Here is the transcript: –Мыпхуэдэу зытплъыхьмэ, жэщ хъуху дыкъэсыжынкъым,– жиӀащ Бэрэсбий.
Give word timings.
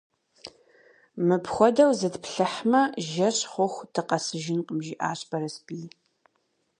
–Мыпхуэдэу 1.27 1.91
зытплъыхьмэ, 1.99 2.81
жэщ 3.09 3.37
хъуху 3.51 3.87
дыкъэсыжынкъым,– 3.93 4.79
жиӀащ 4.85 5.19
Бэрэсбий. 5.29 5.87